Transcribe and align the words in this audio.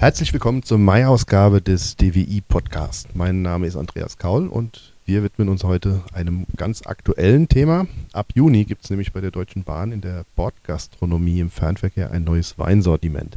Herzlich 0.00 0.32
willkommen 0.32 0.62
zur 0.62 0.78
Mai-Ausgabe 0.78 1.60
des 1.60 1.94
DWI 1.94 2.40
Podcast. 2.40 3.14
Mein 3.14 3.42
Name 3.42 3.66
ist 3.66 3.76
Andreas 3.76 4.16
Kaul 4.16 4.48
und 4.48 4.94
wir 5.04 5.22
widmen 5.22 5.50
uns 5.50 5.62
heute 5.62 6.00
einem 6.14 6.46
ganz 6.56 6.86
aktuellen 6.86 7.48
Thema. 7.48 7.86
Ab 8.14 8.28
Juni 8.34 8.64
gibt 8.64 8.84
es 8.84 8.88
nämlich 8.88 9.12
bei 9.12 9.20
der 9.20 9.30
Deutschen 9.30 9.62
Bahn 9.62 9.92
in 9.92 10.00
der 10.00 10.24
Bordgastronomie 10.36 11.40
im 11.40 11.50
Fernverkehr 11.50 12.12
ein 12.12 12.24
neues 12.24 12.58
Weinsortiment. 12.58 13.36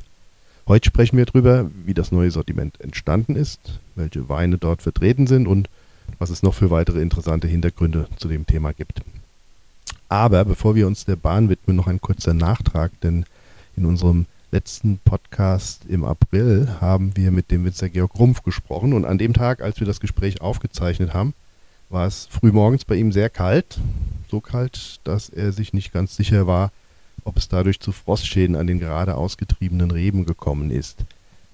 Heute 0.66 0.88
sprechen 0.88 1.18
wir 1.18 1.26
darüber, 1.26 1.70
wie 1.84 1.94
das 1.94 2.14
neue 2.14 2.32
Sortiment 2.32 2.80
entstanden 2.80 3.36
ist, 3.36 3.82
welche 3.96 4.30
Weine 4.30 4.58
dort 4.58 4.82
vertreten 4.82 5.28
sind 5.28 5.50
und 5.50 5.68
was 6.18 6.30
es 6.30 6.44
noch 6.44 6.54
für 6.54 6.72
weitere 6.72 7.02
interessante 7.02 7.50
Hintergründe 7.50 8.08
zu 8.16 8.30
dem 8.30 8.48
Thema 8.48 8.72
gibt. 8.72 9.02
Aber 10.08 10.46
bevor 10.46 10.76
wir 10.76 10.88
uns 10.88 11.04
der 11.04 11.18
Bahn 11.18 11.50
widmen, 11.50 11.76
noch 11.76 11.88
ein 11.88 12.00
kurzer 12.00 12.34
Nachtrag, 12.34 12.94
denn 13.02 13.26
in 13.76 13.84
unserem 13.84 14.28
letzten 14.54 15.00
Podcast 15.00 15.84
im 15.90 16.04
April 16.04 16.78
haben 16.80 17.18
wir 17.18 17.32
mit 17.32 17.50
dem 17.50 17.66
Winzer 17.66 17.90
Georg 17.90 18.14
Rumpf 18.20 18.44
gesprochen. 18.44 18.94
Und 18.94 19.04
an 19.04 19.18
dem 19.18 19.34
Tag, 19.34 19.64
als 19.64 19.80
wir 19.80 19.88
das 19.88 20.00
Gespräch 20.00 20.42
aufgezeichnet 20.42 21.12
haben, 21.12 21.34
war 21.90 22.06
es 22.06 22.28
frühmorgens 22.30 22.86
bei 22.86 22.96
ihm 22.96 23.12
sehr 23.12 23.32
kalt, 23.32 23.80
so 24.30 24.42
kalt, 24.42 25.00
dass 25.06 25.30
er 25.30 25.52
sich 25.54 25.74
nicht 25.74 25.92
ganz 25.92 26.16
sicher 26.16 26.46
war, 26.46 26.72
ob 27.24 27.36
es 27.36 27.50
dadurch 27.50 27.80
zu 27.80 27.92
Frostschäden 27.92 28.56
an 28.56 28.68
den 28.68 28.80
gerade 28.80 29.16
ausgetriebenen 29.16 29.90
Reben 29.90 30.24
gekommen 30.24 30.70
ist. 30.70 31.00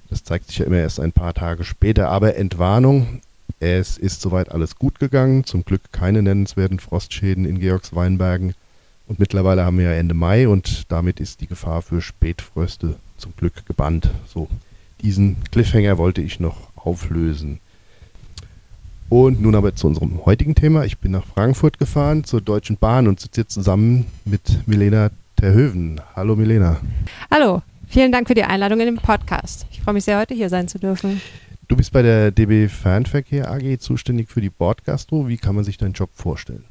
Das 0.09 0.25
zeigt 0.25 0.47
sich 0.47 0.57
ja 0.57 0.65
immer 0.65 0.79
erst 0.79 0.99
ein 0.99 1.13
paar 1.13 1.33
Tage 1.33 1.63
später, 1.63 2.09
aber 2.09 2.35
Entwarnung, 2.35 3.21
es 3.61 3.97
ist 3.97 4.19
soweit 4.19 4.51
alles 4.51 4.75
gut 4.75 4.99
gegangen, 4.99 5.45
zum 5.45 5.63
Glück 5.63 5.93
keine 5.93 6.21
nennenswerten 6.21 6.79
Frostschäden 6.79 7.45
in 7.45 7.59
Georgs 7.59 7.95
Weinbergen 7.95 8.55
und 9.09 9.17
mittlerweile 9.17 9.65
haben 9.65 9.79
wir 9.79 9.85
ja 9.85 9.93
Ende 9.93 10.13
Mai 10.13 10.47
und 10.47 10.83
damit 10.89 11.19
ist 11.19 11.41
die 11.41 11.47
Gefahr 11.47 11.81
für 11.81 11.99
Spätfröste 11.99 12.95
zum 13.17 13.35
Glück 13.35 13.65
gebannt. 13.65 14.11
So, 14.27 14.47
diesen 15.01 15.37
Cliffhanger 15.51 15.97
wollte 15.97 16.21
ich 16.21 16.39
noch 16.39 16.69
auflösen. 16.75 17.59
Und 19.09 19.41
nun 19.41 19.55
aber 19.55 19.73
zu 19.73 19.87
unserem 19.87 20.23
heutigen 20.27 20.53
Thema. 20.53 20.85
Ich 20.85 20.99
bin 20.99 21.11
nach 21.11 21.25
Frankfurt 21.25 21.79
gefahren 21.79 22.23
zur 22.23 22.41
Deutschen 22.41 22.77
Bahn 22.77 23.07
und 23.07 23.19
sitze 23.19 23.41
jetzt 23.41 23.53
zusammen 23.55 24.05
mit 24.25 24.67
Milena 24.67 25.09
Terhöven. 25.35 25.99
Hallo 26.15 26.35
Milena. 26.35 26.79
Hallo, 27.31 27.63
vielen 27.87 28.11
Dank 28.11 28.27
für 28.27 28.35
die 28.35 28.43
Einladung 28.43 28.79
in 28.79 28.85
den 28.85 28.97
Podcast. 28.97 29.65
Ich 29.71 29.81
freue 29.81 29.95
mich 29.95 30.03
sehr, 30.03 30.19
heute 30.19 30.35
hier 30.35 30.49
sein 30.49 30.67
zu 30.67 30.77
dürfen. 30.77 31.19
Du 31.67 31.75
bist 31.75 31.91
bei 31.91 32.03
der 32.03 32.29
DB 32.29 32.67
Fernverkehr 32.67 33.49
AG 33.49 33.79
zuständig 33.79 34.29
für 34.29 34.41
die 34.41 34.51
Bordgastro. 34.51 35.27
Wie 35.27 35.37
kann 35.37 35.55
man 35.55 35.63
sich 35.63 35.77
deinen 35.77 35.93
Job 35.93 36.11
vorstellen? 36.13 36.63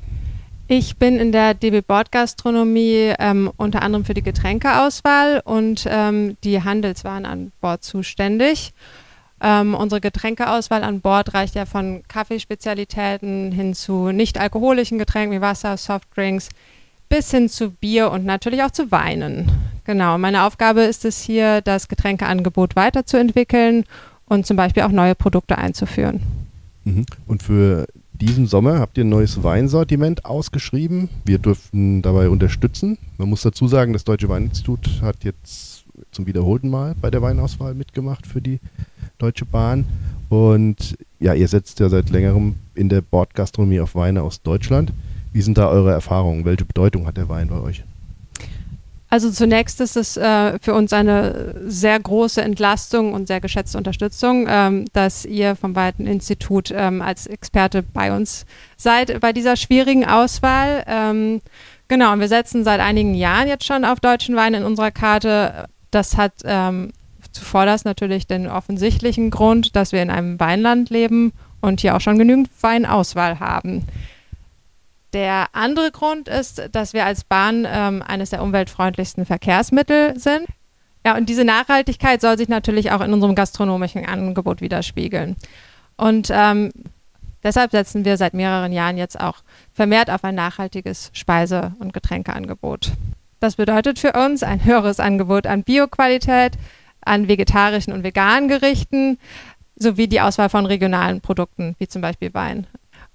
Ich 0.71 0.99
bin 0.99 1.19
in 1.19 1.33
der 1.33 1.55
DB 1.55 1.81
Bordgastronomie 1.81 3.15
ähm, 3.19 3.51
unter 3.57 3.81
anderem 3.81 4.05
für 4.05 4.13
die 4.13 4.23
Getränkeauswahl 4.23 5.41
und 5.43 5.87
ähm, 5.89 6.37
die 6.45 6.63
Handelswaren 6.63 7.25
an 7.25 7.53
Bord 7.63 7.83
zuständig. 7.83 8.75
Ähm, 9.41 9.75
unsere 9.75 10.03
Getränkeauswahl 10.03 10.85
an 10.85 11.01
Bord 11.01 11.33
reicht 11.33 11.55
ja 11.55 11.65
von 11.65 12.03
Kaffeespezialitäten 12.07 13.51
hin 13.51 13.73
zu 13.73 14.13
nicht 14.13 14.39
alkoholischen 14.39 14.99
Getränken 14.99 15.39
wie 15.39 15.41
Wasser, 15.41 15.79
Softdrinks 15.79 16.51
bis 17.09 17.31
hin 17.31 17.49
zu 17.49 17.71
Bier 17.71 18.11
und 18.11 18.27
natürlich 18.27 18.63
auch 18.63 18.71
zu 18.71 18.91
Weinen. 18.91 19.51
Genau, 19.85 20.19
meine 20.19 20.43
Aufgabe 20.43 20.83
ist 20.83 21.07
es 21.07 21.23
hier, 21.23 21.63
das 21.63 21.89
Getränkeangebot 21.89 22.77
weiterzuentwickeln 22.77 23.85
und 24.27 24.47
zum 24.47 24.59
Beispiel 24.59 24.83
auch 24.83 24.91
neue 24.91 25.15
Produkte 25.15 25.57
einzuführen. 25.57 26.21
Mhm. 26.85 27.07
Und 27.27 27.43
für 27.43 27.87
diesen 28.21 28.47
Sommer 28.47 28.79
habt 28.79 28.99
ihr 28.99 29.05
ein 29.05 29.09
neues 29.09 29.43
Weinsortiment 29.43 30.25
ausgeschrieben. 30.25 31.09
Wir 31.25 31.39
durften 31.39 32.03
dabei 32.03 32.29
unterstützen. 32.29 32.99
Man 33.17 33.29
muss 33.29 33.43
dazu 33.43 33.69
sagen, 33.69 33.93
das 33.93 34.05
Deutsche 34.05 34.29
Weininstitut 34.29 35.01
hat 35.03 35.25
jetzt 35.25 35.84
zum 36.11 36.27
wiederholten 36.27 36.69
Mal 36.69 36.95
bei 37.01 37.11
der 37.11 37.23
Weinauswahl 37.23 37.75
mitgemacht 37.75 38.27
für 38.27 38.41
die 38.41 38.61
Deutsche 39.19 39.45
Bahn. 39.45 39.84
Und 40.28 40.97
ja, 41.21 41.34
ihr 41.34 41.49
setzt 41.49 41.81
ja 41.81 41.89
seit 41.89 42.11
längerem 42.11 42.57
in 42.75 42.89
der 42.89 43.01
Bordgastronomie 43.01 43.81
auf 43.81 43.95
Weine 43.95 44.23
aus 44.23 44.43
Deutschland. 44.43 44.93
Wie 45.33 45.43
sind 45.43 45.59
da 45.59 45.69
eure 45.69 45.93
Erfahrungen? 45.93 46.45
Welche 46.45 46.65
Bedeutung 46.65 47.07
hat 47.07 47.17
der 47.17 47.28
Wein 47.28 47.49
bei 47.49 47.61
euch? 47.61 47.84
Also 49.11 49.31
zunächst 49.31 49.81
ist 49.81 49.97
es 49.97 50.19
äh, 50.19 50.59
für 50.61 50.75
uns 50.75 50.93
eine 50.93 51.55
sehr 51.65 51.99
große 51.99 52.43
Entlastung 52.43 53.15
und 53.15 53.27
sehr 53.27 53.41
geschätzte 53.41 53.79
Unterstützung, 53.79 54.47
ähm, 54.49 54.85
dass 54.93 55.25
ihr 55.25 55.57
vom 55.57 55.75
Weiten 55.75 56.07
Institut 56.07 56.71
ähm, 56.75 57.01
als 57.01 57.27
Experte 57.27 57.83
bei 57.83 58.15
uns 58.15 58.45
seid 58.77 59.19
bei 59.21 59.33
dieser 59.33 59.57
schwierigen 59.57 60.05
Auswahl. 60.05 60.85
Ähm, 60.87 61.41
genau, 61.89 62.13
und 62.13 62.21
wir 62.21 62.29
setzen 62.29 62.65
seit 62.65 62.81
einigen 62.81 63.15
Jahren 63.15 63.49
jetzt 63.49 63.65
schon 63.65 63.87
auf 63.87 63.99
deutschen 63.99 64.37
Wein 64.37 64.53
in 64.53 64.65
unserer 64.65 64.91
Karte. 64.91 65.69
Das 65.91 66.19
hat 66.19 66.35
ähm, 66.45 66.93
zuvor 67.33 67.65
das 67.65 67.87
natürlich 67.87 68.27
den 68.27 68.47
offensichtlichen 68.47 69.31
Grund, 69.31 69.75
dass 69.75 69.93
wir 69.93 70.03
in 70.03 70.11
einem 70.11 70.39
Weinland 70.39 70.91
leben 70.91 71.33
und 71.63 71.81
hier 71.81 71.97
auch 71.97 72.01
schon 72.03 72.19
genügend 72.19 72.51
Weinauswahl 72.61 73.41
haben. 73.41 73.85
Der 75.13 75.47
andere 75.53 75.91
Grund 75.91 76.29
ist, 76.29 76.69
dass 76.73 76.93
wir 76.93 77.07
als 77.07 77.25
Bahn 77.25 77.67
ähm, 77.67 78.03
eines 78.03 78.31
der 78.31 78.43
umweltfreundlichsten 78.43 79.25
Verkehrsmittel 79.25 80.19
sind. 80.19 80.47
Ja, 81.07 81.17
und 81.17 81.29
diese 81.29 81.45
Nachhaltigkeit 81.45 82.21
soll 82.21 82.37
sich 82.37 82.49
natürlich 82.49 82.91
auch 82.91 83.01
in 83.01 83.13
unserem 83.13 83.35
gastronomischen 83.35 84.05
Angebot 84.05 84.61
widerspiegeln. 84.61 85.37
Und 85.97 86.29
ähm, 86.31 86.71
deshalb 87.43 87.71
setzen 87.71 88.05
wir 88.05 88.17
seit 88.19 88.35
mehreren 88.35 88.73
Jahren 88.73 88.99
jetzt 88.99 89.19
auch 89.19 89.37
vermehrt 89.73 90.11
auf 90.11 90.25
ein 90.25 90.35
nachhaltiges 90.35 91.11
Speise- 91.15 91.73
und 91.79 91.95
Getränkeangebot. 91.95 92.93
Das 93.41 93.57
bedeutet 93.57 93.99
für 93.99 94.13
uns 94.13 94.43
ein 94.43 94.65
höheres 94.65 95.01
Angebot 95.01 95.47
an 95.47 95.63
Bioqualität, 95.63 96.59
an 97.01 97.29
vegetarischen 97.29 97.93
und 97.93 98.03
veganen 98.03 98.49
Gerichten 98.49 99.19
sowie 99.77 100.09
die 100.09 100.21
Auswahl 100.21 100.49
von 100.49 100.67
regionalen 100.67 101.21
Produkten, 101.21 101.77
wie 101.79 101.89
zum 101.89 102.03
Beispiel 102.03 102.35
Wein. 102.35 102.67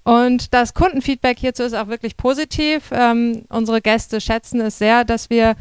Und 0.04 0.54
das 0.54 0.74
Kundenfeedback 0.74 1.40
hierzu 1.40 1.64
ist 1.64 1.74
auch 1.74 1.88
wirklich 1.88 2.18
positiv. 2.18 2.90
Ähm, 2.92 3.46
unsere 3.50 3.82
Gäste 3.82 4.20
schätzen 4.20 4.60
es 4.62 4.78
sehr, 4.78 5.06
dass 5.06 5.30
wir 5.30 5.56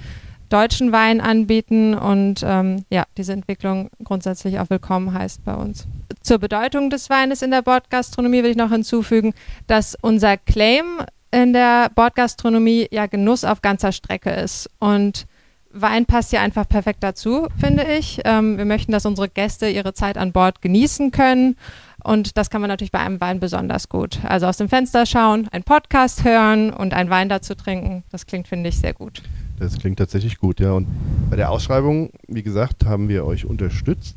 deutschen 0.48 0.92
Wein 0.92 1.20
anbieten 1.20 1.94
und 1.94 2.42
ähm, 2.44 2.84
ja, 2.90 3.04
diese 3.16 3.32
Entwicklung 3.32 3.88
grundsätzlich 4.04 4.58
auch 4.58 4.68
willkommen 4.68 5.14
heißt 5.14 5.44
bei 5.44 5.54
uns. 5.54 5.86
Zur 6.20 6.38
Bedeutung 6.38 6.90
des 6.90 7.08
Weines 7.08 7.40
in 7.40 7.50
der 7.50 7.62
Bordgastronomie 7.62 8.42
will 8.42 8.50
ich 8.50 8.56
noch 8.56 8.70
hinzufügen, 8.70 9.32
dass 9.66 9.96
unser 10.02 10.36
Claim 10.36 10.98
in 11.30 11.54
der 11.54 11.88
Bordgastronomie 11.94 12.86
ja 12.90 13.06
Genuss 13.06 13.44
auf 13.44 13.62
ganzer 13.62 13.92
Strecke 13.92 14.30
ist 14.30 14.68
und 14.78 15.24
Wein 15.72 16.06
passt 16.06 16.32
ja 16.32 16.40
einfach 16.40 16.68
perfekt 16.68 17.02
dazu, 17.02 17.48
finde 17.58 17.84
ich. 17.84 18.20
Ähm, 18.24 18.58
wir 18.58 18.64
möchten, 18.64 18.92
dass 18.92 19.06
unsere 19.06 19.28
Gäste 19.28 19.68
ihre 19.68 19.94
Zeit 19.94 20.18
an 20.18 20.32
Bord 20.32 20.62
genießen 20.62 21.10
können. 21.10 21.56
Und 22.04 22.36
das 22.36 22.50
kann 22.50 22.60
man 22.60 22.68
natürlich 22.68 22.92
bei 22.92 22.98
einem 22.98 23.20
Wein 23.20 23.40
besonders 23.40 23.88
gut. 23.88 24.18
Also 24.24 24.46
aus 24.46 24.56
dem 24.56 24.68
Fenster 24.68 25.06
schauen, 25.06 25.48
einen 25.48 25.64
Podcast 25.64 26.24
hören 26.24 26.72
und 26.72 26.94
einen 26.94 27.10
Wein 27.10 27.28
dazu 27.28 27.54
trinken. 27.54 28.02
Das 28.10 28.26
klingt, 28.26 28.48
finde 28.48 28.68
ich, 28.68 28.78
sehr 28.78 28.92
gut. 28.92 29.22
Das 29.58 29.78
klingt 29.78 29.98
tatsächlich 29.98 30.38
gut, 30.38 30.58
ja. 30.60 30.72
Und 30.72 30.88
bei 31.30 31.36
der 31.36 31.50
Ausschreibung, 31.50 32.10
wie 32.26 32.42
gesagt, 32.42 32.84
haben 32.84 33.08
wir 33.08 33.24
euch 33.24 33.44
unterstützt. 33.44 34.16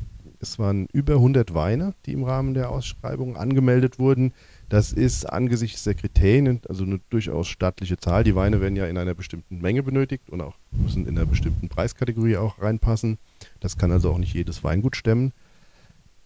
Es 0.50 0.58
waren 0.58 0.86
über 0.92 1.14
100 1.14 1.54
Weine, 1.54 1.94
die 2.06 2.12
im 2.12 2.22
Rahmen 2.22 2.54
der 2.54 2.70
Ausschreibung 2.70 3.36
angemeldet 3.36 3.98
wurden. 3.98 4.32
Das 4.68 4.92
ist 4.92 5.24
angesichts 5.24 5.82
der 5.84 5.94
Kriterien, 5.94 6.60
also 6.68 6.84
eine 6.84 7.00
durchaus 7.10 7.48
stattliche 7.48 7.96
Zahl. 7.96 8.22
Die 8.22 8.36
Weine 8.36 8.60
werden 8.60 8.76
ja 8.76 8.86
in 8.86 8.96
einer 8.96 9.14
bestimmten 9.14 9.60
Menge 9.60 9.82
benötigt 9.82 10.30
und 10.30 10.40
auch 10.40 10.54
müssen 10.70 11.06
in 11.06 11.18
einer 11.18 11.26
bestimmten 11.26 11.68
Preiskategorie 11.68 12.36
auch 12.36 12.60
reinpassen. 12.60 13.18
Das 13.60 13.76
kann 13.76 13.90
also 13.90 14.10
auch 14.10 14.18
nicht 14.18 14.34
jedes 14.34 14.62
Weingut 14.62 14.94
stemmen. 14.94 15.32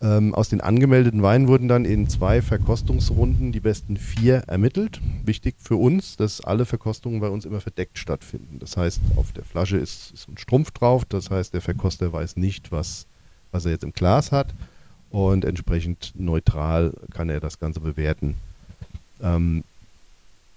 Ähm, 0.02 0.34
aus 0.34 0.48
den 0.48 0.60
angemeldeten 0.60 1.22
Weinen 1.22 1.48
wurden 1.48 1.68
dann 1.68 1.84
in 1.84 2.08
zwei 2.08 2.40
Verkostungsrunden 2.40 3.52
die 3.52 3.60
besten 3.60 3.96
vier 3.96 4.36
ermittelt. 4.46 5.00
Wichtig 5.24 5.56
für 5.58 5.76
uns, 5.76 6.16
dass 6.16 6.42
alle 6.42 6.64
Verkostungen 6.64 7.20
bei 7.20 7.28
uns 7.28 7.44
immer 7.44 7.60
verdeckt 7.60 7.98
stattfinden. 7.98 8.58
Das 8.58 8.76
heißt, 8.76 9.00
auf 9.16 9.32
der 9.32 9.44
Flasche 9.44 9.76
ist, 9.76 10.12
ist 10.12 10.28
ein 10.28 10.38
Strumpf 10.38 10.70
drauf. 10.70 11.04
Das 11.06 11.30
heißt, 11.30 11.52
der 11.52 11.60
Verkoster 11.60 12.12
weiß 12.12 12.36
nicht, 12.36 12.72
was, 12.72 13.06
was 13.52 13.64
er 13.64 13.72
jetzt 13.72 13.84
im 13.84 13.92
Glas 13.92 14.32
hat 14.32 14.54
und 15.10 15.44
entsprechend 15.44 16.12
neutral 16.14 16.92
kann 17.12 17.28
er 17.28 17.40
das 17.40 17.58
Ganze 17.58 17.80
bewerten. 17.80 18.36
Ähm, 19.22 19.64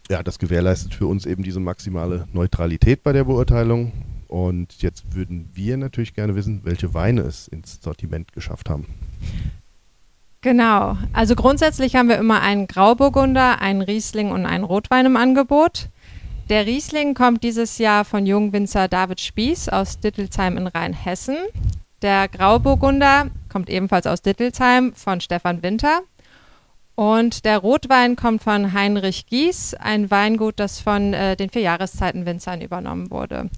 ja, 0.09 0.21
das 0.21 0.37
gewährleistet 0.37 0.93
für 0.93 1.07
uns 1.07 1.25
eben 1.25 1.43
diese 1.43 1.59
maximale 1.59 2.27
Neutralität 2.33 3.03
bei 3.03 3.13
der 3.13 3.23
Beurteilung. 3.23 3.91
Und 4.27 4.81
jetzt 4.81 5.15
würden 5.15 5.49
wir 5.53 5.77
natürlich 5.77 6.13
gerne 6.13 6.35
wissen, 6.35 6.61
welche 6.63 6.93
Weine 6.93 7.21
es 7.21 7.47
ins 7.47 7.79
Sortiment 7.81 8.33
geschafft 8.33 8.69
haben. 8.69 8.85
Genau. 10.41 10.97
Also 11.13 11.35
grundsätzlich 11.35 11.95
haben 11.95 12.09
wir 12.09 12.17
immer 12.17 12.41
einen 12.41 12.67
Grauburgunder, 12.67 13.61
einen 13.61 13.81
Riesling 13.81 14.31
und 14.31 14.45
einen 14.45 14.65
Rotwein 14.65 15.05
im 15.05 15.17
Angebot. 15.17 15.87
Der 16.49 16.65
Riesling 16.65 17.13
kommt 17.13 17.43
dieses 17.43 17.77
Jahr 17.77 18.03
von 18.03 18.25
Jungwinzer 18.25 18.89
David 18.89 19.21
Spieß 19.21 19.69
aus 19.69 19.99
Dittelsheim 19.99 20.57
in 20.57 20.67
Rheinhessen. 20.67 21.37
Der 22.03 22.27
Grauburgunder 22.27 23.27
kommt 23.49 23.69
ebenfalls 23.69 24.07
aus 24.07 24.21
Dittelsheim 24.21 24.93
von 24.93 25.21
Stefan 25.21 25.63
Winter. 25.63 26.01
Und 26.95 27.45
der 27.45 27.59
Rotwein 27.59 28.17
kommt 28.17 28.43
von 28.43 28.73
Heinrich 28.73 29.25
Gies, 29.25 29.73
ein 29.73 30.11
Weingut, 30.11 30.59
das 30.59 30.81
von 30.81 31.13
äh, 31.13 31.37
den 31.37 31.49
vier 31.49 31.61
Jahreszeiten 31.61 32.25
Winzern 32.25 32.61
übernommen 32.61 33.09
wurde. 33.09 33.49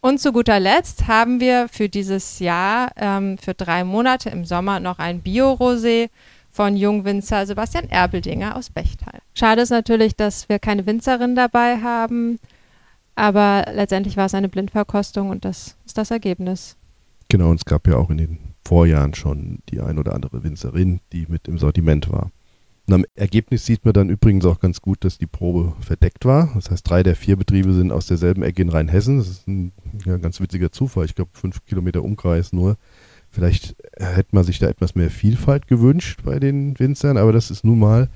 Und 0.00 0.20
zu 0.20 0.32
guter 0.32 0.60
Letzt 0.60 1.08
haben 1.08 1.40
wir 1.40 1.68
für 1.68 1.88
dieses 1.88 2.38
Jahr, 2.38 2.92
ähm, 2.96 3.36
für 3.38 3.54
drei 3.54 3.82
Monate 3.82 4.30
im 4.30 4.44
Sommer, 4.44 4.78
noch 4.78 5.00
ein 5.00 5.20
Bio-Rosé 5.20 6.10
von 6.52 6.76
Jungwinzer 6.76 7.44
Sebastian 7.44 7.90
Erbeldinger 7.90 8.56
aus 8.56 8.70
Bechtal. 8.70 9.20
Schade 9.34 9.62
ist 9.62 9.70
natürlich, 9.70 10.14
dass 10.14 10.48
wir 10.48 10.60
keine 10.60 10.86
Winzerin 10.86 11.34
dabei 11.34 11.78
haben, 11.82 12.38
aber 13.16 13.66
letztendlich 13.74 14.16
war 14.16 14.26
es 14.26 14.34
eine 14.34 14.48
Blindverkostung 14.48 15.28
und 15.28 15.44
das 15.44 15.76
ist 15.84 15.98
das 15.98 16.12
Ergebnis. 16.12 16.76
Genau, 17.30 17.50
und 17.50 17.60
es 17.60 17.64
gab 17.64 17.86
ja 17.86 17.96
auch 17.96 18.10
in 18.10 18.18
den 18.18 18.38
Vorjahren 18.66 19.14
schon 19.14 19.60
die 19.68 19.80
ein 19.80 19.98
oder 19.98 20.14
andere 20.14 20.42
Winzerin, 20.42 21.00
die 21.12 21.26
mit 21.28 21.48
im 21.48 21.58
Sortiment 21.58 22.10
war. 22.10 22.30
Und 22.86 22.94
am 22.94 23.04
Ergebnis 23.14 23.64
sieht 23.64 23.84
man 23.84 23.94
dann 23.94 24.08
übrigens 24.08 24.44
auch 24.44 24.58
ganz 24.58 24.80
gut, 24.80 25.04
dass 25.04 25.16
die 25.16 25.26
Probe 25.26 25.74
verdeckt 25.80 26.24
war. 26.24 26.50
Das 26.56 26.72
heißt, 26.72 26.90
drei 26.90 27.04
der 27.04 27.14
vier 27.14 27.36
Betriebe 27.36 27.72
sind 27.72 27.92
aus 27.92 28.06
derselben 28.06 28.42
Ecke 28.42 28.62
in 28.62 28.68
Rheinhessen. 28.68 29.18
Das 29.18 29.28
ist 29.28 29.46
ein 29.46 29.70
ja, 30.04 30.16
ganz 30.16 30.40
witziger 30.40 30.72
Zufall. 30.72 31.04
Ich 31.04 31.14
glaube, 31.14 31.30
fünf 31.34 31.64
Kilometer 31.66 32.02
Umkreis 32.02 32.52
nur. 32.52 32.76
Vielleicht 33.28 33.76
hätte 33.96 34.34
man 34.34 34.42
sich 34.42 34.58
da 34.58 34.66
etwas 34.66 34.96
mehr 34.96 35.10
Vielfalt 35.10 35.68
gewünscht 35.68 36.22
bei 36.24 36.40
den 36.40 36.76
Winzern, 36.80 37.16
aber 37.16 37.32
das 37.32 37.52
ist 37.52 37.64
nun 37.64 37.78
mal 37.78 38.08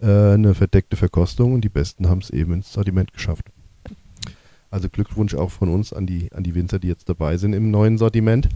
äh, 0.00 0.32
eine 0.32 0.52
verdeckte 0.54 0.96
Verkostung 0.96 1.52
und 1.52 1.60
die 1.60 1.68
Besten 1.68 2.08
haben 2.08 2.20
es 2.20 2.30
eben 2.30 2.54
ins 2.54 2.72
Sortiment 2.72 3.12
geschafft. 3.12 3.44
Also 4.70 4.88
Glückwunsch 4.88 5.34
auch 5.34 5.50
von 5.50 5.68
uns 5.68 5.92
an 5.92 6.06
die, 6.06 6.30
an 6.32 6.42
die 6.42 6.54
Winzer, 6.54 6.78
die 6.78 6.88
jetzt 6.88 7.08
dabei 7.08 7.36
sind 7.36 7.52
im 7.52 7.70
neuen 7.70 7.98
Sortiment. 7.98 8.48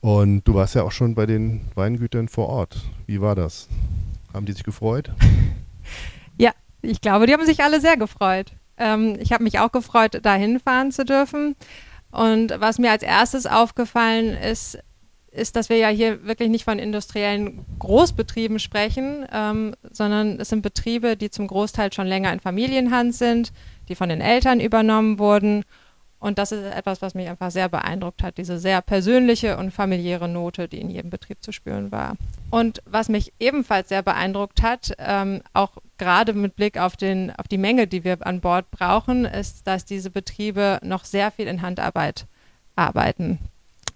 Und 0.00 0.44
du 0.44 0.54
warst 0.54 0.74
ja 0.74 0.82
auch 0.82 0.92
schon 0.92 1.14
bei 1.14 1.26
den 1.26 1.62
Weingütern 1.74 2.28
vor 2.28 2.48
Ort. 2.48 2.80
Wie 3.06 3.20
war 3.20 3.34
das? 3.34 3.68
Haben 4.32 4.46
die 4.46 4.52
sich 4.52 4.64
gefreut? 4.64 5.12
Ja, 6.38 6.52
ich 6.80 7.02
glaube, 7.02 7.26
die 7.26 7.34
haben 7.34 7.44
sich 7.44 7.62
alle 7.62 7.82
sehr 7.82 7.98
gefreut. 7.98 8.52
Ähm, 8.78 9.18
ich 9.20 9.32
habe 9.32 9.44
mich 9.44 9.58
auch 9.58 9.72
gefreut, 9.72 10.20
da 10.22 10.34
hinfahren 10.34 10.90
zu 10.90 11.04
dürfen. 11.04 11.54
Und 12.10 12.54
was 12.58 12.78
mir 12.78 12.90
als 12.90 13.02
erstes 13.02 13.46
aufgefallen 13.46 14.30
ist, 14.30 14.78
ist, 15.32 15.56
dass 15.56 15.68
wir 15.68 15.76
ja 15.76 15.88
hier 15.88 16.24
wirklich 16.24 16.48
nicht 16.48 16.64
von 16.64 16.78
industriellen 16.78 17.64
Großbetrieben 17.78 18.58
sprechen, 18.58 19.26
ähm, 19.32 19.74
sondern 19.90 20.40
es 20.40 20.48
sind 20.48 20.62
Betriebe, 20.62 21.16
die 21.16 21.30
zum 21.30 21.46
Großteil 21.46 21.92
schon 21.92 22.06
länger 22.06 22.32
in 22.32 22.40
Familienhand 22.40 23.14
sind, 23.14 23.52
die 23.88 23.94
von 23.94 24.08
den 24.08 24.20
Eltern 24.20 24.60
übernommen 24.60 25.18
wurden. 25.18 25.64
Und 26.18 26.38
das 26.38 26.52
ist 26.52 26.64
etwas, 26.64 27.00
was 27.00 27.14
mich 27.14 27.28
einfach 27.28 27.50
sehr 27.50 27.70
beeindruckt 27.70 28.22
hat, 28.22 28.36
diese 28.36 28.58
sehr 28.58 28.82
persönliche 28.82 29.56
und 29.56 29.70
familiäre 29.70 30.28
Note, 30.28 30.68
die 30.68 30.80
in 30.80 30.90
jedem 30.90 31.08
Betrieb 31.08 31.42
zu 31.42 31.50
spüren 31.50 31.90
war. 31.90 32.16
Und 32.50 32.82
was 32.84 33.08
mich 33.08 33.32
ebenfalls 33.38 33.88
sehr 33.88 34.02
beeindruckt 34.02 34.62
hat, 34.62 34.92
ähm, 34.98 35.40
auch 35.54 35.78
gerade 35.96 36.34
mit 36.34 36.56
Blick 36.56 36.76
auf, 36.76 36.96
den, 36.96 37.32
auf 37.36 37.48
die 37.48 37.56
Menge, 37.56 37.86
die 37.86 38.04
wir 38.04 38.18
an 38.26 38.40
Bord 38.40 38.70
brauchen, 38.70 39.24
ist, 39.24 39.66
dass 39.66 39.86
diese 39.86 40.10
Betriebe 40.10 40.78
noch 40.82 41.06
sehr 41.06 41.30
viel 41.30 41.46
in 41.46 41.62
Handarbeit 41.62 42.26
arbeiten. 42.76 43.38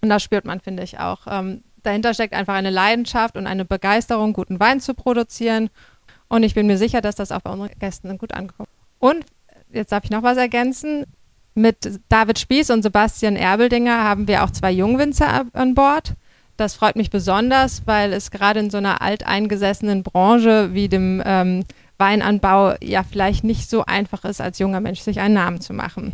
Und 0.05 0.09
das 0.09 0.21
spürt 0.21 0.45
man, 0.45 0.59
finde 0.59 0.83
ich, 0.83 0.99
auch. 0.99 1.21
Ähm, 1.27 1.63
dahinter 1.81 2.13
steckt 2.13 2.35
einfach 2.35 2.53
eine 2.53 2.69
Leidenschaft 2.69 3.35
und 3.37 3.47
eine 3.47 3.65
Begeisterung, 3.65 4.33
guten 4.33 4.59
Wein 4.59 4.79
zu 4.79 4.93
produzieren. 4.93 5.71
Und 6.27 6.43
ich 6.43 6.53
bin 6.53 6.67
mir 6.67 6.77
sicher, 6.77 7.01
dass 7.01 7.15
das 7.15 7.31
auch 7.31 7.41
bei 7.41 7.49
unseren 7.49 7.71
Gästen 7.79 8.15
gut 8.19 8.31
ankommt. 8.31 8.69
Und 8.99 9.25
jetzt 9.71 9.91
darf 9.91 10.03
ich 10.03 10.11
noch 10.11 10.21
was 10.21 10.37
ergänzen. 10.37 11.05
Mit 11.55 11.99
David 12.07 12.37
Spieß 12.37 12.69
und 12.69 12.83
Sebastian 12.83 13.35
Erbeldinger 13.35 14.03
haben 14.03 14.27
wir 14.27 14.43
auch 14.43 14.51
zwei 14.51 14.71
Jungwinzer 14.71 15.45
an 15.53 15.73
Bord. 15.73 16.13
Das 16.55 16.75
freut 16.75 16.95
mich 16.95 17.09
besonders, 17.09 17.81
weil 17.87 18.13
es 18.13 18.29
gerade 18.29 18.59
in 18.59 18.69
so 18.69 18.77
einer 18.77 19.01
alteingesessenen 19.01 20.03
Branche 20.03 20.75
wie 20.75 20.87
dem 20.87 21.19
ähm, 21.25 21.63
Weinanbau 21.97 22.75
ja 22.79 23.01
vielleicht 23.01 23.43
nicht 23.43 23.71
so 23.71 23.85
einfach 23.85 24.23
ist, 24.23 24.39
als 24.39 24.59
junger 24.59 24.81
Mensch 24.81 24.99
sich 24.99 25.19
einen 25.19 25.33
Namen 25.33 25.61
zu 25.61 25.73
machen. 25.73 26.13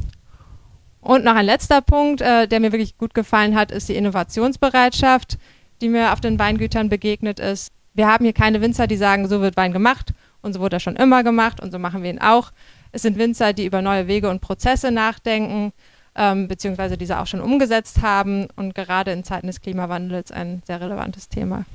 Und 1.01 1.25
noch 1.25 1.36
ein 1.36 1.45
letzter 1.45 1.81
Punkt, 1.81 2.21
äh, 2.21 2.48
der 2.48 2.59
mir 2.59 2.71
wirklich 2.71 2.98
gut 2.98 3.13
gefallen 3.13 3.56
hat, 3.56 3.71
ist 3.71 3.89
die 3.89 3.95
Innovationsbereitschaft, 3.95 5.38
die 5.81 5.89
mir 5.89 6.13
auf 6.13 6.21
den 6.21 6.38
Weingütern 6.38 6.89
begegnet 6.89 7.39
ist. 7.39 7.74
Wir 7.94 8.07
haben 8.07 8.24
hier 8.24 8.33
keine 8.33 8.62
Winzer, 8.62 8.88
die 8.88 8.95
sagen, 8.95 9.27
so 9.27 9.42
wird 9.42 9.57
Wein 9.57 9.74
gemacht 9.74 10.13
und 10.42 10.53
so 10.53 10.59
wurde 10.59 10.77
er 10.77 10.80
schon 10.80 10.95
immer 10.95 11.24
gemacht 11.24 11.59
und 11.59 11.71
so 11.71 11.80
machen 11.80 12.03
wir 12.03 12.12
ihn 12.12 12.19
auch. 12.19 12.51
Es 12.92 13.01
sind 13.01 13.18
Winzer, 13.18 13.53
die 13.53 13.65
über 13.65 13.81
neue 13.81 14.07
Wege 14.07 14.30
und 14.30 14.42
Prozesse 14.42 14.92
nachdenken, 14.92 15.74
ähm, 16.15 16.48
beziehungsweise 16.48 16.98
diese 16.98 17.19
auch 17.19 17.27
schon 17.27 17.42
umgesetzt 17.42 18.01
haben 18.01 18.48
und 18.56 18.75
gerade 18.75 19.12
in 19.12 19.24
Zeiten 19.24 19.48
des 19.48 19.62
Klimawandels 19.62 20.31
ein 20.31 20.62
sehr 20.68 20.81
relevantes 20.81 21.30
Thema. 21.30 21.65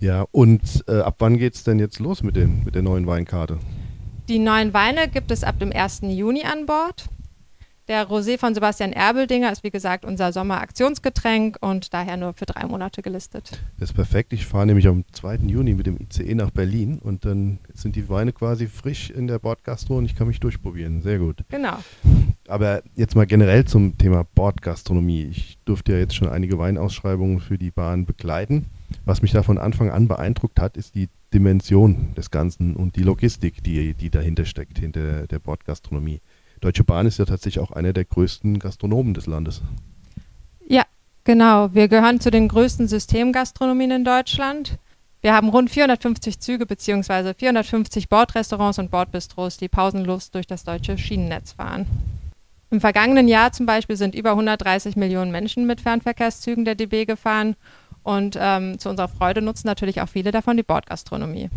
Ja, 0.00 0.26
und 0.32 0.84
äh, 0.88 1.00
ab 1.00 1.16
wann 1.18 1.38
geht 1.38 1.54
es 1.54 1.64
denn 1.64 1.78
jetzt 1.78 2.00
los 2.00 2.22
mit, 2.22 2.36
den, 2.36 2.64
mit 2.64 2.74
der 2.74 2.82
neuen 2.82 3.06
Weinkarte? 3.06 3.58
Die 4.28 4.38
neuen 4.38 4.74
Weine 4.74 5.08
gibt 5.08 5.30
es 5.30 5.42
ab 5.42 5.58
dem 5.58 5.72
1. 5.72 6.00
Juni 6.02 6.44
an 6.44 6.66
Bord. 6.66 7.06
Der 7.88 8.08
Rosé 8.08 8.36
von 8.36 8.52
Sebastian 8.52 8.92
Erbeldinger 8.92 9.52
ist 9.52 9.62
wie 9.62 9.70
gesagt 9.70 10.04
unser 10.04 10.32
Sommeraktionsgetränk 10.32 11.58
und 11.60 11.94
daher 11.94 12.16
nur 12.16 12.32
für 12.32 12.44
drei 12.44 12.66
Monate 12.66 13.00
gelistet. 13.00 13.60
Das 13.78 13.90
ist 13.90 13.94
perfekt. 13.94 14.32
Ich 14.32 14.44
fahre 14.44 14.66
nämlich 14.66 14.88
am 14.88 15.04
2. 15.12 15.36
Juni 15.46 15.74
mit 15.74 15.86
dem 15.86 15.96
ICE 16.00 16.34
nach 16.34 16.50
Berlin 16.50 16.98
und 16.98 17.24
dann 17.24 17.60
sind 17.74 17.94
die 17.94 18.08
Weine 18.08 18.32
quasi 18.32 18.66
frisch 18.66 19.10
in 19.10 19.28
der 19.28 19.38
Bordgastro 19.38 19.98
und 19.98 20.04
ich 20.04 20.16
kann 20.16 20.26
mich 20.26 20.40
durchprobieren. 20.40 21.00
Sehr 21.00 21.20
gut. 21.20 21.44
Genau. 21.48 21.76
Aber 22.48 22.82
jetzt 22.96 23.14
mal 23.14 23.26
generell 23.26 23.66
zum 23.66 23.96
Thema 23.96 24.24
Bordgastronomie. 24.34 25.28
Ich 25.30 25.58
durfte 25.64 25.92
ja 25.92 25.98
jetzt 25.98 26.16
schon 26.16 26.28
einige 26.28 26.58
Weinausschreibungen 26.58 27.38
für 27.38 27.56
die 27.56 27.70
Bahn 27.70 28.04
begleiten. 28.04 28.66
Was 29.04 29.22
mich 29.22 29.30
da 29.30 29.44
von 29.44 29.58
Anfang 29.58 29.90
an 29.90 30.08
beeindruckt 30.08 30.58
hat, 30.58 30.76
ist 30.76 30.96
die 30.96 31.08
Dimension 31.32 32.14
des 32.16 32.32
Ganzen 32.32 32.74
und 32.74 32.96
die 32.96 33.02
Logistik, 33.02 33.62
die, 33.62 33.94
die 33.94 34.10
dahinter 34.10 34.44
steckt, 34.44 34.78
hinter 34.78 35.28
der 35.28 35.38
Bordgastronomie. 35.38 36.20
Deutsche 36.60 36.84
Bahn 36.84 37.06
ist 37.06 37.18
ja 37.18 37.24
tatsächlich 37.24 37.62
auch 37.62 37.70
einer 37.70 37.92
der 37.92 38.04
größten 38.04 38.58
Gastronomen 38.58 39.14
des 39.14 39.26
Landes. 39.26 39.62
Ja, 40.66 40.84
genau. 41.24 41.74
Wir 41.74 41.88
gehören 41.88 42.20
zu 42.20 42.30
den 42.30 42.48
größten 42.48 42.88
Systemgastronomien 42.88 43.90
in 43.90 44.04
Deutschland. 44.04 44.78
Wir 45.20 45.34
haben 45.34 45.48
rund 45.48 45.70
450 45.70 46.40
Züge 46.40 46.66
bzw. 46.66 47.34
450 47.34 48.08
Bordrestaurants 48.08 48.78
und 48.78 48.90
Bordbistros, 48.90 49.56
die 49.56 49.68
pausenlos 49.68 50.30
durch 50.30 50.46
das 50.46 50.64
deutsche 50.64 50.98
Schienennetz 50.98 51.52
fahren. 51.52 51.86
Im 52.70 52.80
vergangenen 52.80 53.28
Jahr 53.28 53.52
zum 53.52 53.66
Beispiel 53.66 53.96
sind 53.96 54.14
über 54.14 54.30
130 54.30 54.96
Millionen 54.96 55.30
Menschen 55.30 55.66
mit 55.66 55.80
Fernverkehrszügen 55.80 56.64
der 56.64 56.74
DB 56.74 57.04
gefahren 57.04 57.56
und 58.02 58.36
ähm, 58.38 58.78
zu 58.78 58.88
unserer 58.88 59.08
Freude 59.08 59.42
nutzen 59.42 59.66
natürlich 59.66 60.00
auch 60.00 60.08
viele 60.08 60.30
davon 60.30 60.56
die 60.56 60.62
Bordgastronomie. 60.62 61.48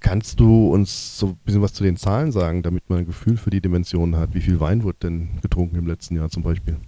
Kannst 0.00 0.40
du 0.40 0.72
uns 0.72 1.18
so 1.18 1.28
ein 1.28 1.36
bisschen 1.44 1.62
was 1.62 1.74
zu 1.74 1.84
den 1.84 1.96
Zahlen 1.96 2.32
sagen, 2.32 2.62
damit 2.62 2.88
man 2.88 3.00
ein 3.00 3.06
Gefühl 3.06 3.36
für 3.36 3.50
die 3.50 3.60
Dimensionen 3.60 4.16
hat? 4.16 4.34
Wie 4.34 4.40
viel 4.40 4.58
Wein 4.58 4.82
wurde 4.82 4.98
denn 5.02 5.28
getrunken 5.42 5.76
im 5.76 5.86
letzten 5.86 6.16
Jahr 6.16 6.30
zum 6.30 6.42
Beispiel? 6.42 6.78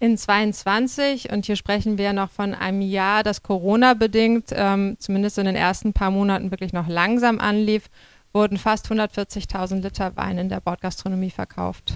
In 0.00 0.16
22, 0.16 1.30
und 1.30 1.46
hier 1.46 1.54
sprechen 1.54 1.98
wir 1.98 2.12
noch 2.12 2.30
von 2.30 2.54
einem 2.54 2.80
Jahr, 2.80 3.22
das 3.22 3.42
Corona-bedingt, 3.42 4.46
ähm, 4.52 4.96
zumindest 4.98 5.38
in 5.38 5.44
den 5.44 5.54
ersten 5.54 5.92
paar 5.92 6.10
Monaten 6.10 6.50
wirklich 6.50 6.72
noch 6.72 6.88
langsam 6.88 7.38
anlief, 7.38 7.88
wurden 8.32 8.56
fast 8.56 8.90
140.000 8.90 9.82
Liter 9.82 10.16
Wein 10.16 10.38
in 10.38 10.48
der 10.48 10.60
Bordgastronomie 10.60 11.30
verkauft. 11.30 11.92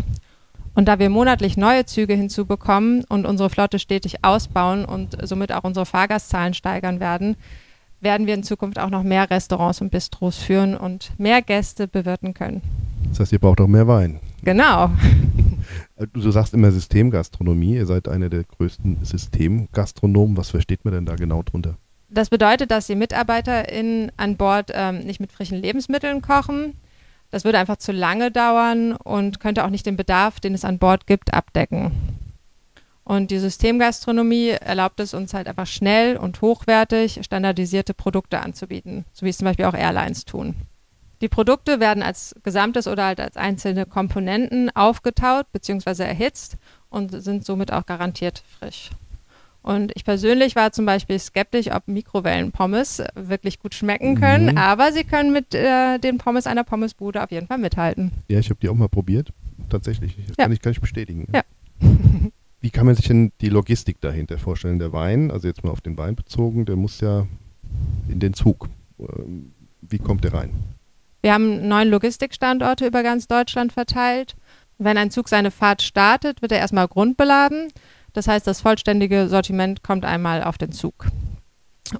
Und 0.74 0.86
da 0.86 0.98
wir 0.98 1.08
monatlich 1.08 1.56
neue 1.56 1.86
Züge 1.86 2.14
hinzubekommen 2.14 3.02
und 3.08 3.26
unsere 3.26 3.48
Flotte 3.48 3.78
stetig 3.78 4.22
ausbauen 4.22 4.84
und 4.84 5.16
somit 5.26 5.50
auch 5.50 5.64
unsere 5.64 5.86
Fahrgastzahlen 5.86 6.52
steigern 6.52 7.00
werden, 7.00 7.36
werden 8.00 8.26
wir 8.26 8.34
in 8.34 8.42
Zukunft 8.42 8.78
auch 8.78 8.90
noch 8.90 9.02
mehr 9.02 9.30
Restaurants 9.30 9.80
und 9.80 9.90
Bistros 9.90 10.38
führen 10.38 10.76
und 10.76 11.12
mehr 11.18 11.42
Gäste 11.42 11.88
bewirten 11.88 12.34
können. 12.34 12.62
Das 13.08 13.20
heißt, 13.20 13.32
ihr 13.32 13.38
braucht 13.38 13.60
auch 13.60 13.66
mehr 13.66 13.88
Wein. 13.88 14.20
Genau. 14.42 14.90
Du 16.12 16.30
sagst 16.30 16.52
immer 16.54 16.70
Systemgastronomie. 16.70 17.76
Ihr 17.76 17.86
seid 17.86 18.06
einer 18.06 18.28
der 18.28 18.44
größten 18.44 18.98
Systemgastronomen. 19.02 20.36
Was 20.36 20.50
versteht 20.50 20.84
man 20.84 20.92
denn 20.92 21.06
da 21.06 21.16
genau 21.16 21.42
drunter? 21.42 21.76
Das 22.08 22.28
bedeutet, 22.28 22.70
dass 22.70 22.86
die 22.86 22.94
MitarbeiterInnen 22.94 24.12
an 24.16 24.36
Bord 24.36 24.70
ähm, 24.74 25.00
nicht 25.00 25.20
mit 25.20 25.32
frischen 25.32 25.58
Lebensmitteln 25.58 26.22
kochen. 26.22 26.74
Das 27.30 27.44
würde 27.44 27.58
einfach 27.58 27.78
zu 27.78 27.92
lange 27.92 28.30
dauern 28.30 28.92
und 28.92 29.40
könnte 29.40 29.64
auch 29.64 29.70
nicht 29.70 29.86
den 29.86 29.96
Bedarf, 29.96 30.38
den 30.38 30.54
es 30.54 30.64
an 30.64 30.78
Bord 30.78 31.06
gibt, 31.06 31.34
abdecken. 31.34 31.92
Und 33.06 33.30
die 33.30 33.38
Systemgastronomie 33.38 34.48
erlaubt 34.48 34.98
es 34.98 35.14
uns 35.14 35.32
halt 35.32 35.46
einfach 35.46 35.68
schnell 35.68 36.16
und 36.16 36.42
hochwertig 36.42 37.20
standardisierte 37.22 37.94
Produkte 37.94 38.40
anzubieten, 38.40 39.04
so 39.12 39.24
wie 39.24 39.30
es 39.30 39.38
zum 39.38 39.44
Beispiel 39.44 39.66
auch 39.66 39.74
Airlines 39.74 40.24
tun. 40.24 40.56
Die 41.20 41.28
Produkte 41.28 41.78
werden 41.78 42.02
als 42.02 42.34
gesamtes 42.42 42.88
oder 42.88 43.04
halt 43.04 43.20
als 43.20 43.36
einzelne 43.36 43.86
Komponenten 43.86 44.74
aufgetaut 44.74 45.46
bzw. 45.52 46.02
erhitzt 46.02 46.56
und 46.90 47.12
sind 47.22 47.46
somit 47.46 47.72
auch 47.72 47.86
garantiert 47.86 48.42
frisch. 48.58 48.90
Und 49.62 49.92
ich 49.94 50.04
persönlich 50.04 50.56
war 50.56 50.72
zum 50.72 50.84
Beispiel 50.84 51.20
skeptisch, 51.20 51.70
ob 51.70 51.86
Mikrowellenpommes 51.86 53.04
wirklich 53.14 53.60
gut 53.60 53.74
schmecken 53.74 54.18
können, 54.18 54.50
mhm. 54.50 54.58
aber 54.58 54.90
sie 54.90 55.04
können 55.04 55.32
mit 55.32 55.54
äh, 55.54 55.98
den 55.98 56.18
Pommes 56.18 56.48
einer 56.48 56.64
Pommesbude 56.64 57.22
auf 57.22 57.30
jeden 57.30 57.46
Fall 57.46 57.58
mithalten. 57.58 58.10
Ja, 58.28 58.40
ich 58.40 58.50
habe 58.50 58.58
die 58.60 58.68
auch 58.68 58.74
mal 58.74 58.88
probiert. 58.88 59.32
Tatsächlich. 59.68 60.16
Das 60.26 60.36
ja. 60.38 60.44
kann 60.44 60.52
ich 60.52 60.60
gar 60.60 60.72
nicht 60.72 60.80
bestätigen. 60.80 61.28
Ja. 61.32 61.42
Wie 62.66 62.70
kann 62.70 62.84
man 62.84 62.96
sich 62.96 63.06
denn 63.06 63.30
die 63.40 63.48
Logistik 63.48 64.00
dahinter 64.00 64.38
vorstellen? 64.38 64.80
Der 64.80 64.92
Wein, 64.92 65.30
also 65.30 65.46
jetzt 65.46 65.62
mal 65.62 65.70
auf 65.70 65.82
den 65.82 65.96
Wein 65.96 66.16
bezogen, 66.16 66.64
der 66.64 66.74
muss 66.74 67.00
ja 67.00 67.24
in 68.08 68.18
den 68.18 68.34
Zug. 68.34 68.68
Ähm, 68.98 69.52
wie 69.82 69.98
kommt 69.98 70.24
der 70.24 70.34
rein? 70.34 70.50
Wir 71.22 71.32
haben 71.32 71.68
neun 71.68 71.88
Logistikstandorte 71.88 72.84
über 72.84 73.04
ganz 73.04 73.28
Deutschland 73.28 73.72
verteilt 73.72 74.34
Wenn 74.78 74.98
ein 74.98 75.12
Zug 75.12 75.28
seine 75.28 75.52
Fahrt 75.52 75.80
startet, 75.80 76.42
wird 76.42 76.50
er 76.50 76.58
erstmal 76.58 76.88
grundbeladen. 76.88 77.68
Das 78.14 78.26
heißt, 78.26 78.44
das 78.48 78.62
vollständige 78.62 79.28
Sortiment 79.28 79.84
kommt 79.84 80.04
einmal 80.04 80.42
auf 80.42 80.58
den 80.58 80.72
Zug. 80.72 81.06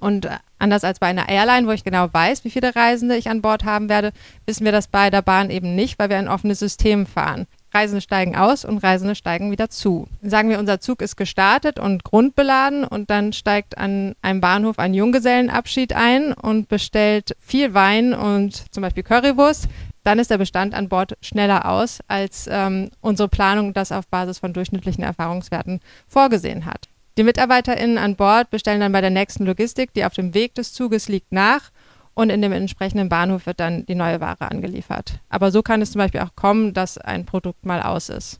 Und 0.01 0.27
anders 0.59 0.83
als 0.83 0.99
bei 0.99 1.07
einer 1.07 1.29
Airline, 1.29 1.65
wo 1.67 1.71
ich 1.71 1.85
genau 1.85 2.09
weiß, 2.11 2.43
wie 2.43 2.49
viele 2.49 2.75
Reisende 2.75 3.15
ich 3.15 3.29
an 3.29 3.41
Bord 3.41 3.63
haben 3.63 3.87
werde, 3.87 4.11
wissen 4.45 4.65
wir 4.65 4.73
das 4.73 4.89
bei 4.89 5.09
der 5.11 5.21
Bahn 5.21 5.49
eben 5.49 5.75
nicht, 5.75 5.97
weil 5.97 6.09
wir 6.09 6.17
ein 6.17 6.27
offenes 6.27 6.59
System 6.59 7.05
fahren. 7.05 7.47
Reisende 7.73 8.01
steigen 8.01 8.35
aus 8.35 8.65
und 8.65 8.79
Reisende 8.79 9.15
steigen 9.15 9.51
wieder 9.51 9.69
zu. 9.69 10.07
Sagen 10.21 10.49
wir, 10.49 10.59
unser 10.59 10.79
Zug 10.79 11.01
ist 11.01 11.15
gestartet 11.15 11.79
und 11.79 12.03
grundbeladen 12.03 12.83
und 12.83 13.09
dann 13.09 13.33
steigt 13.33 13.77
an 13.77 14.15
einem 14.21 14.41
Bahnhof 14.41 14.79
ein 14.79 14.93
Junggesellenabschied 14.93 15.93
ein 15.93 16.33
und 16.33 16.69
bestellt 16.69 17.35
viel 17.39 17.73
Wein 17.73 18.13
und 18.13 18.73
zum 18.73 18.81
Beispiel 18.81 19.03
Currywurst, 19.03 19.67
dann 20.03 20.19
ist 20.19 20.31
der 20.31 20.37
Bestand 20.37 20.73
an 20.73 20.87
Bord 20.87 21.17
schneller 21.21 21.69
aus, 21.69 21.99
als 22.07 22.47
ähm, 22.49 22.89
unsere 23.01 23.27
Planung 23.27 23.73
das 23.73 23.91
auf 23.91 24.07
Basis 24.07 24.39
von 24.39 24.53
durchschnittlichen 24.53 25.03
Erfahrungswerten 25.03 25.81
vorgesehen 26.07 26.65
hat. 26.65 26.87
Die 27.17 27.23
MitarbeiterInnen 27.23 27.97
an 27.97 28.15
Bord 28.15 28.51
bestellen 28.51 28.79
dann 28.79 28.91
bei 28.91 29.01
der 29.01 29.09
nächsten 29.09 29.45
Logistik, 29.45 29.91
die 29.93 30.05
auf 30.05 30.13
dem 30.13 30.33
Weg 30.33 30.55
des 30.55 30.71
Zuges 30.71 31.09
liegt, 31.09 31.31
nach 31.31 31.71
und 32.17 32.31
in 32.31 32.41
dem 32.41 32.51
entsprechenden 32.51 33.09
Bahnhof 33.09 33.45
wird 33.45 33.59
dann 33.59 33.85
die 33.85 33.93
neue 33.93 34.19
Ware 34.19 34.49
angeliefert. 34.49 35.19
Aber 35.29 35.51
so 35.51 35.61
kann 35.61 35.83
es 35.83 35.91
zum 35.91 35.99
Beispiel 35.99 36.21
auch 36.21 36.35
kommen, 36.35 36.73
dass 36.73 36.97
ein 36.97 37.25
Produkt 37.25 37.63
mal 37.63 37.79
aus 37.83 38.09
ist. 38.09 38.39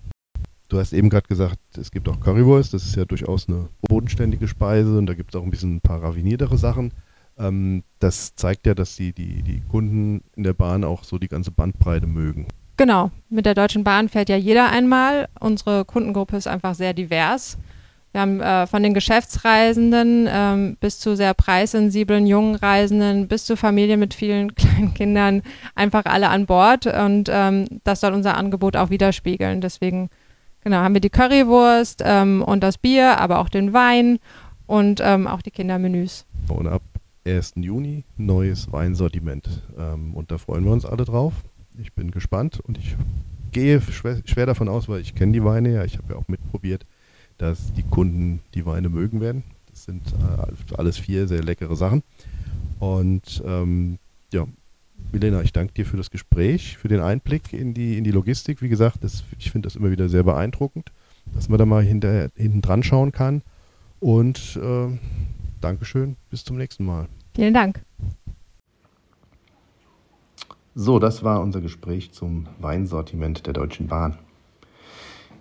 Du 0.68 0.80
hast 0.80 0.94
eben 0.94 1.12
gerade 1.12 1.28
gesagt, 1.28 1.60
es 1.78 1.92
gibt 1.92 2.10
auch 2.10 2.20
Currywurst, 2.20 2.74
das 2.74 2.86
ist 2.86 2.96
ja 2.96 3.06
durchaus 3.06 3.48
eine 3.48 3.70
bodenständige 3.88 4.48
Speise 4.48 4.98
und 4.98 5.06
da 5.06 5.14
gibt 5.14 5.34
es 5.34 5.40
auch 5.40 5.44
ein 5.44 5.52
bisschen 5.52 5.76
ein 5.76 5.82
paar 5.82 6.02
raffiniertere 6.02 6.58
Sachen. 6.58 6.92
Ähm, 7.38 7.84
das 8.00 8.36
zeigt 8.36 8.66
ja, 8.66 8.74
dass 8.74 8.96
die, 8.96 9.14
die, 9.14 9.44
die 9.44 9.62
Kunden 9.70 10.24
in 10.36 10.42
der 10.42 10.54
Bahn 10.54 10.84
auch 10.84 11.04
so 11.04 11.20
die 11.20 11.28
ganze 11.28 11.52
Bandbreite 11.52 12.08
mögen. 12.08 12.48
Genau, 12.78 13.12
mit 13.30 13.46
der 13.46 13.54
Deutschen 13.54 13.84
Bahn 13.84 14.10
fährt 14.10 14.28
ja 14.28 14.38
jeder 14.38 14.72
einmal. 14.72 15.30
Unsere 15.40 15.86
Kundengruppe 15.86 16.36
ist 16.36 16.48
einfach 16.48 16.74
sehr 16.74 16.96
divers. 16.96 17.60
Wir 18.14 18.22
haben 18.22 18.40
äh, 18.40 18.66
von 18.68 18.84
den 18.84 18.94
Geschäftsreisenden 18.94 20.28
ähm, 20.30 20.78
bis 20.80 21.00
zu 21.00 21.16
sehr 21.16 21.34
preissensiblen 21.34 22.26
jungen 22.26 22.56
Reisenden 22.56 23.28
bis 23.28 23.46
zu 23.46 23.58
Familien 23.58 24.00
mit 24.00 24.14
vielen 24.14 24.56
kleinen 24.56 24.94
Kindern 24.94 25.42
einfach 25.76 26.06
alle 26.06 26.30
an 26.30 26.46
Bord 26.46 26.88
und 26.88 27.30
ähm, 27.32 27.66
das 27.84 28.02
soll 28.02 28.14
unser 28.14 28.38
Angebot 28.38 28.76
auch 28.76 28.90
widerspiegeln. 28.90 29.62
Deswegen 29.62 30.10
genau 30.64 30.78
haben 30.78 30.94
wir 30.94 31.02
die 31.02 31.10
Currywurst 31.10 32.02
ähm, 32.06 32.42
und 32.42 32.64
das 32.64 32.78
Bier, 32.78 33.20
aber 33.20 33.40
auch 33.40 33.50
den 33.50 33.74
Wein 33.74 34.20
und 34.66 35.02
ähm, 35.04 35.28
auch 35.28 35.42
die 35.42 35.52
Kindermenüs. 35.52 36.26
Und 36.48 36.68
ab 36.68 36.82
1. 37.26 37.54
Juni 37.58 38.06
neues 38.16 38.72
Weinsortiment 38.72 39.64
ähm, 39.78 40.14
und 40.16 40.32
da 40.32 40.38
freuen 40.38 40.64
wir 40.64 40.72
uns 40.72 40.86
alle 40.86 41.04
drauf. 41.04 41.34
Ich 41.78 41.94
bin 41.94 42.12
gespannt 42.12 42.62
und 42.62 42.78
ich 42.78 42.96
gehe 43.52 43.82
schwer, 43.82 44.22
schwer 44.26 44.46
davon 44.46 44.70
aus, 44.70 44.88
weil 44.88 45.02
ich 45.02 45.14
kenne 45.14 45.34
die 45.34 45.44
Weine 45.44 45.74
ja, 45.74 45.84
ich 45.84 45.98
habe 45.98 46.14
ja 46.14 46.20
auch 46.20 46.28
mitprobiert 46.28 46.86
dass 47.38 47.74
die 47.74 47.84
Kunden 47.84 48.39
die 48.53 48.65
Weine 48.65 48.89
mögen 48.89 49.22
werden. 49.22 49.44
Das 49.70 49.86
sind 49.86 50.01
äh, 50.13 50.75
alles 50.75 50.98
vier 50.98 51.27
sehr 51.27 51.44
leckere 51.44 51.75
Sachen. 51.75 52.03
Und 52.79 53.44
ähm, 53.46 54.00
ja, 54.34 54.46
Milena, 55.12 55.41
ich 55.41 55.53
danke 55.53 55.74
dir 55.74 55.86
für 55.86 55.98
das 55.98 56.12
Gespräch, 56.12 56.77
für 56.77 56.88
den 56.88 57.00
Einblick 57.00 57.53
in 57.53 57.74
die, 57.74 57.98
in 57.98 58.03
die 58.03 58.12
Logistik. 58.12 58.62
Wie 58.62 58.70
gesagt, 58.70 59.03
das, 59.03 59.24
ich 59.38 59.51
finde 59.51 59.67
das 59.67 59.75
immer 59.75 59.91
wieder 59.91 60.10
sehr 60.10 60.24
beeindruckend, 60.24 60.91
dass 61.34 61.50
man 61.50 61.58
da 61.58 61.65
mal 61.65 61.84
hinter, 61.84 62.29
hinten 62.36 62.62
dran 62.62 62.84
schauen 62.84 63.12
kann. 63.12 63.41
Und 64.00 64.60
äh, 64.62 64.88
Dankeschön, 65.62 66.17
bis 66.29 66.44
zum 66.44 66.58
nächsten 66.58 66.86
Mal. 66.86 67.08
Vielen 67.36 67.53
Dank. 67.53 67.82
So, 70.75 71.00
das 71.00 71.24
war 71.24 71.41
unser 71.41 71.62
Gespräch 71.62 72.12
zum 72.12 72.48
Weinsortiment 72.60 73.48
der 73.48 73.53
Deutschen 73.53 73.88
Bahn. 73.88 74.17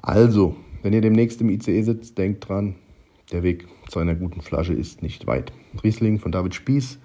Also, 0.00 0.54
wenn 0.82 0.92
ihr 0.92 1.00
demnächst 1.00 1.40
im 1.40 1.50
ICE 1.50 1.82
sitzt, 1.82 2.18
denkt 2.18 2.48
dran, 2.48 2.76
der 3.32 3.42
Weg 3.42 3.66
zu 3.90 3.98
einer 3.98 4.14
guten 4.14 4.40
Flasche 4.40 4.72
ist 4.72 5.02
nicht 5.02 5.26
weit. 5.26 5.52
Riesling 5.82 6.18
von 6.18 6.30
David 6.30 6.54
Spieß 6.54 6.98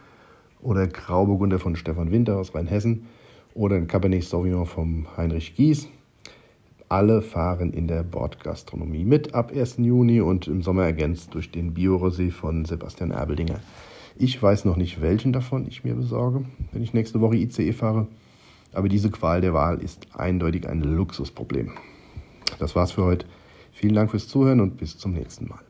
oder 0.62 0.88
Grauburgunder 0.88 1.58
von 1.58 1.76
Stefan 1.76 2.12
Winter 2.12 2.38
aus 2.38 2.54
Rheinhessen 2.54 3.08
oder 3.56 3.76
ein 3.76 3.88
Cabernet 3.88 4.24
Sauvignon 4.24 4.68
vom 4.68 5.08
Heinrich 5.18 5.56
Gies. 5.56 5.88
Alle 6.88 7.24
fahren 7.24 7.74
in 7.74 7.88
der 7.88 8.04
Bordgastronomie 8.04 9.04
mit 9.04 9.34
ab 9.34 9.52
1. 9.52 9.78
Juni 9.80 10.22
und 10.22 10.48
im 10.48 10.62
Sommer 10.62 10.84
ergänzt 10.84 11.34
durch 11.34 11.50
den 11.50 11.74
Biorosé 11.74 12.32
von 12.32 12.66
Sebastian 12.66 13.10
Erbeldinger. 13.10 13.60
Ich 14.18 14.42
weiß 14.42 14.66
noch 14.66 14.78
nicht, 14.78 15.02
welchen 15.02 15.34
davon 15.34 15.68
ich 15.68 15.84
mir 15.84 15.96
besorge, 15.96 16.46
wenn 16.72 16.84
ich 16.84 16.94
nächste 16.94 17.20
Woche 17.20 17.36
ICE 17.36 17.74
fahre, 17.74 18.08
aber 18.74 18.90
diese 18.90 19.10
Qual 19.10 19.42
der 19.42 19.56
Wahl 19.56 19.82
ist 19.82 20.08
eindeutig 20.14 20.70
ein 20.70 20.82
Luxusproblem. 20.82 21.72
Das 22.60 22.76
war's 22.76 22.92
für 22.92 23.04
heute. 23.04 23.26
Vielen 23.72 23.96
Dank 23.96 24.12
fürs 24.12 24.28
Zuhören 24.28 24.62
und 24.62 24.78
bis 24.78 24.98
zum 24.98 25.14
nächsten 25.14 25.50
Mal. 25.50 25.65